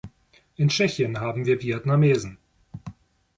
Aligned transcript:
In 0.55 0.69
Tschechien 0.69 1.19
haben 1.19 1.45
wir 1.45 1.61
Vietnamesen. 1.61 2.39